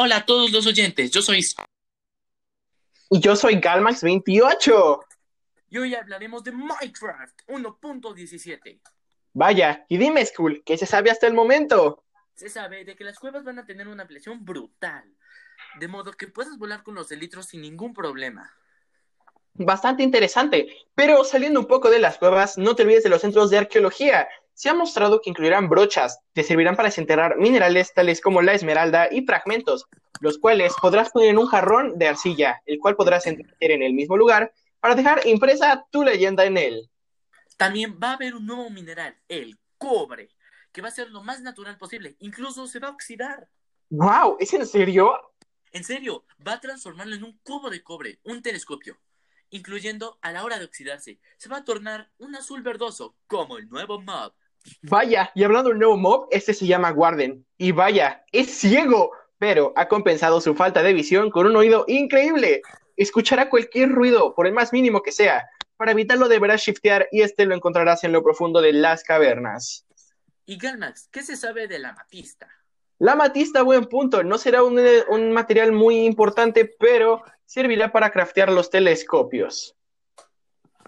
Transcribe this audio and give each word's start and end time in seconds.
Hola 0.00 0.18
a 0.18 0.24
todos 0.24 0.52
los 0.52 0.64
oyentes, 0.64 1.10
yo 1.10 1.20
soy... 1.20 1.40
Y 3.10 3.18
yo 3.18 3.34
soy 3.34 3.56
Galmax28. 3.56 5.00
Y 5.70 5.78
hoy 5.78 5.96
hablaremos 5.96 6.44
de 6.44 6.52
Minecraft 6.52 7.40
1.17. 7.48 8.80
Vaya, 9.32 9.84
y 9.88 9.98
dime, 9.98 10.24
Skull, 10.24 10.62
¿qué 10.64 10.78
se 10.78 10.86
sabe 10.86 11.10
hasta 11.10 11.26
el 11.26 11.34
momento? 11.34 12.04
Se 12.36 12.48
sabe 12.48 12.84
de 12.84 12.94
que 12.94 13.02
las 13.02 13.18
cuevas 13.18 13.42
van 13.42 13.58
a 13.58 13.66
tener 13.66 13.88
una 13.88 14.02
ampliación 14.02 14.44
brutal, 14.44 15.02
de 15.80 15.88
modo 15.88 16.12
que 16.12 16.28
puedas 16.28 16.56
volar 16.58 16.84
con 16.84 16.94
los 16.94 17.10
elitros 17.10 17.46
sin 17.46 17.62
ningún 17.62 17.92
problema. 17.92 18.54
Bastante 19.54 20.04
interesante, 20.04 20.76
pero 20.94 21.24
saliendo 21.24 21.58
un 21.58 21.66
poco 21.66 21.90
de 21.90 21.98
las 21.98 22.18
cuevas, 22.18 22.56
no 22.56 22.76
te 22.76 22.84
olvides 22.84 23.02
de 23.02 23.10
los 23.10 23.22
centros 23.22 23.50
de 23.50 23.58
arqueología. 23.58 24.28
Se 24.58 24.68
ha 24.68 24.74
mostrado 24.74 25.20
que 25.20 25.30
incluirán 25.30 25.68
brochas, 25.68 26.18
que 26.34 26.42
servirán 26.42 26.74
para 26.74 26.88
desenterrar 26.88 27.36
minerales 27.36 27.94
tales 27.94 28.20
como 28.20 28.42
la 28.42 28.54
esmeralda 28.54 29.06
y 29.08 29.24
fragmentos, 29.24 29.86
los 30.18 30.36
cuales 30.36 30.74
podrás 30.82 31.10
poner 31.10 31.28
en 31.28 31.38
un 31.38 31.46
jarrón 31.46 31.96
de 31.96 32.08
arcilla, 32.08 32.60
el 32.66 32.80
cual 32.80 32.96
podrás 32.96 33.28
enterrar 33.28 33.54
en 33.60 33.84
el 33.84 33.92
mismo 33.92 34.16
lugar 34.16 34.52
para 34.80 34.96
dejar 34.96 35.24
impresa 35.28 35.86
tu 35.92 36.02
leyenda 36.02 36.44
en 36.44 36.56
él. 36.56 36.90
También 37.56 38.00
va 38.02 38.10
a 38.10 38.14
haber 38.14 38.34
un 38.34 38.46
nuevo 38.46 38.68
mineral, 38.68 39.16
el 39.28 39.56
cobre, 39.78 40.30
que 40.72 40.82
va 40.82 40.88
a 40.88 40.90
ser 40.90 41.08
lo 41.10 41.22
más 41.22 41.40
natural 41.40 41.78
posible, 41.78 42.16
incluso 42.18 42.66
se 42.66 42.80
va 42.80 42.88
a 42.88 42.90
oxidar. 42.90 43.48
¡Wow! 43.90 44.38
¿Es 44.40 44.52
en 44.54 44.66
serio? 44.66 45.12
En 45.70 45.84
serio, 45.84 46.24
va 46.44 46.54
a 46.54 46.60
transformarlo 46.60 47.14
en 47.14 47.22
un 47.22 47.38
cubo 47.44 47.70
de 47.70 47.84
cobre, 47.84 48.18
un 48.24 48.42
telescopio, 48.42 48.98
incluyendo 49.50 50.18
a 50.20 50.32
la 50.32 50.42
hora 50.42 50.58
de 50.58 50.64
oxidarse, 50.64 51.20
se 51.36 51.48
va 51.48 51.58
a 51.58 51.64
tornar 51.64 52.10
un 52.18 52.34
azul 52.34 52.60
verdoso, 52.62 53.14
como 53.28 53.56
el 53.56 53.68
nuevo 53.68 54.00
mob. 54.00 54.34
Vaya, 54.82 55.30
y 55.34 55.44
hablando 55.44 55.70
del 55.70 55.78
nuevo 55.78 55.96
mob, 55.96 56.28
este 56.30 56.54
se 56.54 56.66
llama 56.66 56.92
Warden. 56.92 57.44
Y 57.56 57.72
vaya, 57.72 58.24
es 58.32 58.50
ciego, 58.50 59.12
pero 59.38 59.72
ha 59.76 59.88
compensado 59.88 60.40
su 60.40 60.54
falta 60.54 60.82
de 60.82 60.92
visión 60.92 61.30
con 61.30 61.46
un 61.46 61.56
oído 61.56 61.84
increíble. 61.88 62.62
Escuchará 62.96 63.48
cualquier 63.48 63.90
ruido, 63.90 64.34
por 64.34 64.46
el 64.46 64.52
más 64.52 64.72
mínimo 64.72 65.02
que 65.02 65.12
sea. 65.12 65.48
Para 65.76 65.92
evitarlo 65.92 66.28
deberás 66.28 66.62
shiftear 66.62 67.08
y 67.12 67.22
este 67.22 67.46
lo 67.46 67.54
encontrarás 67.54 68.02
en 68.04 68.12
lo 68.12 68.22
profundo 68.22 68.60
de 68.60 68.72
las 68.72 69.04
cavernas. 69.04 69.86
Y 70.44 70.56
Galmax, 70.56 71.08
¿qué 71.08 71.22
se 71.22 71.36
sabe 71.36 71.68
de 71.68 71.78
la 71.78 71.92
matista? 71.92 72.48
La 72.98 73.14
matista, 73.14 73.62
buen 73.62 73.84
punto, 73.84 74.24
no 74.24 74.38
será 74.38 74.64
un, 74.64 74.80
un 75.08 75.30
material 75.30 75.70
muy 75.70 76.04
importante, 76.04 76.64
pero 76.64 77.22
servirá 77.44 77.92
para 77.92 78.10
craftear 78.10 78.50
los 78.50 78.70
telescopios. 78.70 79.76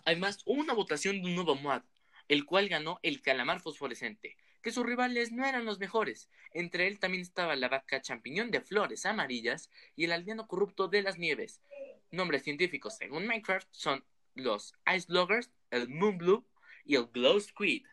Además, 0.05 0.43
hubo 0.45 0.61
una 0.61 0.75
votación 0.75 1.23
de 1.23 1.29
un 1.29 1.37
nuevo 1.37 1.55
mod, 1.55 1.83
el 2.31 2.47
cual 2.47 2.69
ganó 2.69 3.01
el 3.03 3.21
calamar 3.23 3.61
fosforescente, 3.61 4.37
que 4.63 4.71
sus 4.71 4.87
rivales 4.87 5.33
no 5.33 5.45
eran 5.45 5.65
los 5.65 5.81
mejores. 5.81 6.31
Entre 6.53 6.87
él 6.87 7.01
también 7.01 7.23
estaba 7.23 7.57
la 7.57 7.69
vaca 7.69 8.01
champiñón 8.01 8.53
de 8.53 8.61
flores 8.61 9.05
amarillas 9.05 9.69
y 9.97 10.05
el 10.05 10.13
aldeano 10.13 10.47
corrupto 10.47 10.87
de 10.87 11.03
las 11.03 11.19
nieves. 11.19 11.61
Nombres 12.13 12.45
científicos 12.45 12.97
según 12.97 13.27
Minecraft 13.27 13.67
son 13.73 14.05
los 14.37 14.75
Ice 14.95 15.07
Loggers, 15.09 15.51
el 15.73 15.89
Moonblue 15.89 16.45
y 16.85 16.95
el 16.95 17.07
Glow 17.07 17.41
Squid. 17.41 17.85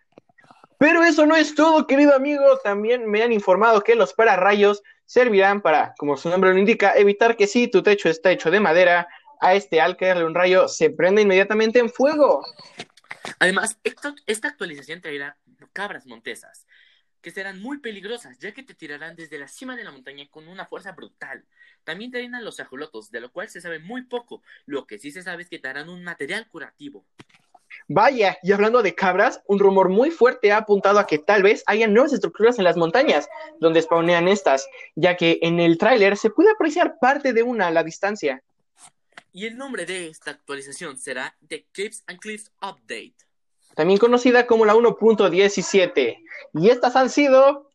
Pero 0.78 1.04
eso 1.04 1.26
no 1.26 1.36
es 1.36 1.56
todo, 1.56 1.88
querido 1.88 2.16
amigo. 2.16 2.60
También 2.64 3.10
me 3.10 3.24
han 3.24 3.32
informado 3.32 3.82
que 3.82 3.96
los 3.96 4.14
pararrayos 4.14 4.84
servirán 5.06 5.62
para, 5.62 5.96
como 5.98 6.16
su 6.16 6.30
nombre 6.30 6.54
lo 6.54 6.60
indica, 6.60 6.94
evitar 6.96 7.36
que 7.38 7.48
si 7.48 7.68
tu 7.70 7.82
techo 7.82 8.08
está 8.08 8.32
hecho 8.32 8.52
de 8.52 8.60
madera, 8.60 9.08
a 9.40 9.56
este 9.56 9.82
al 9.82 9.98
caerle 9.98 10.26
un 10.26 10.36
rayo 10.36 10.68
se 10.68 10.92
prenda 10.92 11.22
inmediatamente 11.22 11.80
en 11.80 11.90
fuego. 11.90 12.44
Además, 13.40 13.78
esta, 13.84 14.16
esta 14.26 14.48
actualización 14.48 15.02
traerá 15.02 15.38
cabras 15.74 16.06
montesas, 16.06 16.66
que 17.22 17.32
serán 17.32 17.62
muy 17.62 17.80
peligrosas, 17.80 18.38
ya 18.40 18.54
que 18.54 18.64
te 18.64 18.74
tirarán 18.74 19.16
desde 19.16 19.38
la 19.38 19.48
cima 19.48 19.76
de 19.76 19.84
la 19.84 19.92
montaña 19.92 20.28
con 20.30 20.48
una 20.48 20.66
fuerza 20.66 20.92
brutal. 20.94 21.46
También 21.84 22.12
te 22.12 22.26
a 22.26 22.42
los 22.42 22.60
ajolotos, 22.60 23.12
de 23.12 23.22
lo 23.22 23.32
cual 23.32 23.50
se 23.50 23.62
sabe 23.62 23.80
muy 23.80 24.04
poco. 24.04 24.42
Lo 24.66 24.86
que 24.86 25.00
sí 25.00 25.12
se 25.12 25.24
sabe 25.24 25.44
es 25.44 25.50
que 25.50 25.60
te 25.60 25.68
harán 25.68 25.90
un 25.90 26.04
material 26.04 26.48
curativo. 26.48 27.06
Vaya, 27.88 28.38
y 28.44 28.52
hablando 28.52 28.82
de 28.82 28.96
cabras, 28.96 29.42
un 29.46 29.60
rumor 29.60 29.90
muy 29.90 30.12
fuerte 30.12 30.52
ha 30.52 30.58
apuntado 30.58 31.00
a 31.00 31.08
que 31.08 31.20
tal 31.20 31.44
vez 31.44 31.64
haya 31.68 31.88
nuevas 31.88 32.14
estructuras 32.14 32.58
en 32.58 32.64
las 32.64 32.76
montañas 32.76 33.30
donde 33.60 33.82
spawnean 33.82 34.28
estas, 34.28 34.68
ya 34.96 35.16
que 35.16 35.40
en 35.42 35.60
el 35.60 35.78
tráiler 35.78 36.18
se 36.18 36.30
puede 36.30 36.52
apreciar 36.52 36.98
parte 37.00 37.34
de 37.34 37.44
una 37.44 37.68
a 37.68 37.72
la 37.72 37.84
distancia. 37.84 38.44
Y 39.32 39.46
el 39.46 39.58
nombre 39.58 39.86
de 39.86 40.08
esta 40.08 40.32
actualización 40.32 40.98
será 40.98 41.38
The 41.48 41.66
Cliffs 41.72 42.04
and 42.08 42.20
Cliffs 42.20 42.52
Update. 42.62 43.27
También 43.78 44.00
conocida 44.00 44.48
como 44.48 44.66
la 44.66 44.74
1.17. 44.74 46.26
Y 46.56 46.70
estas 46.70 46.96
han 46.96 47.12
sido 47.12 47.72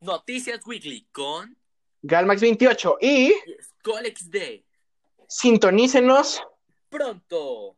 Noticias 0.00 0.66
Weekly 0.66 1.06
con 1.12 1.56
Galmax28 2.02 2.96
y 3.00 3.34
Scolex 3.62 4.28
Day. 4.32 4.64
Sintonícenos 5.28 6.42
pronto. 6.88 7.77